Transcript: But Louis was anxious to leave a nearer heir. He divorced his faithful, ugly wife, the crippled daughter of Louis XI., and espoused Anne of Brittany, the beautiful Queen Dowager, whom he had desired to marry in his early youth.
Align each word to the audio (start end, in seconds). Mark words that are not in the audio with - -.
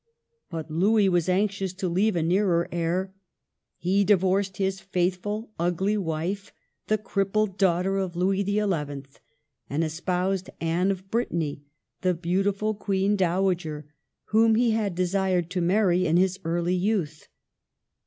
But 0.49 0.71
Louis 0.71 1.09
was 1.09 1.29
anxious 1.29 1.73
to 1.73 1.87
leave 1.87 2.15
a 2.15 2.23
nearer 2.23 2.67
heir. 2.71 3.13
He 3.77 4.03
divorced 4.03 4.57
his 4.57 4.79
faithful, 4.79 5.51
ugly 5.59 5.95
wife, 5.95 6.51
the 6.87 6.97
crippled 6.97 7.55
daughter 7.59 7.97
of 7.97 8.15
Louis 8.15 8.43
XI., 8.43 8.61
and 9.69 9.83
espoused 9.83 10.49
Anne 10.59 10.89
of 10.89 11.11
Brittany, 11.11 11.61
the 12.01 12.15
beautiful 12.15 12.73
Queen 12.73 13.15
Dowager, 13.15 13.85
whom 14.29 14.55
he 14.55 14.71
had 14.71 14.95
desired 14.95 15.51
to 15.51 15.61
marry 15.61 16.07
in 16.07 16.17
his 16.17 16.39
early 16.43 16.73
youth. 16.73 17.27